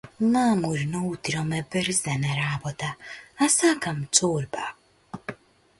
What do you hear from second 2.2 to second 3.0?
на работа,